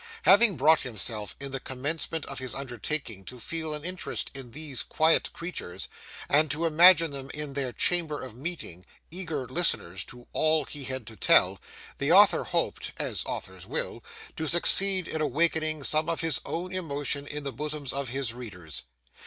[0.23, 4.81] Having brought himself in the commencement of his undertaking to feel an interest in these
[4.81, 5.89] quiet creatures,
[6.27, 11.05] and to imagine them in their chamber of meeting, eager listeners to all he had
[11.05, 11.61] to tell,
[11.99, 17.51] the Author hoped—as authors will—to succeed in awakening some of his own emotion in the
[17.53, 18.81] bosoms of his readers.